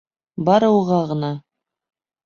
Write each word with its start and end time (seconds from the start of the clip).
Бары 0.47 0.71
уға 0.79 0.99
ғына! 1.13 1.33